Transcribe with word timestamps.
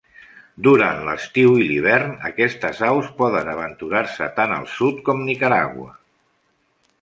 Durant 0.67 1.01
l'estiu 1.09 1.51
i 1.63 1.67
l'hivern, 1.71 2.15
aquestes 2.29 2.81
aus 2.87 3.11
poden 3.19 3.53
aventurar-se 3.53 4.31
tan 4.41 4.55
al 4.57 4.67
sud 4.79 5.05
com 5.11 5.23
Nicaragua. 5.29 5.93